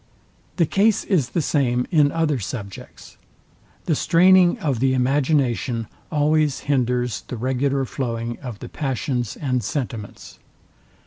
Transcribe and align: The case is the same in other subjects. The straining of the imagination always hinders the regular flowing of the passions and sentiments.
The 0.55 0.65
case 0.65 1.03
is 1.03 1.29
the 1.29 1.43
same 1.43 1.85
in 1.91 2.11
other 2.11 2.39
subjects. 2.39 3.17
The 3.85 3.93
straining 3.93 4.57
of 4.57 4.79
the 4.79 4.95
imagination 4.95 5.85
always 6.11 6.61
hinders 6.61 7.21
the 7.27 7.37
regular 7.37 7.85
flowing 7.85 8.39
of 8.39 8.57
the 8.57 8.67
passions 8.69 9.37
and 9.37 9.63
sentiments. 9.63 10.39